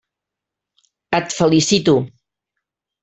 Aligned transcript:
Et 1.19 1.35
felicito. 1.41 1.95